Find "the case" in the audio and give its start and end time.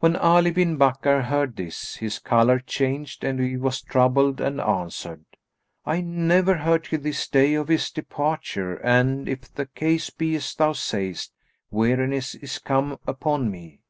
9.52-10.08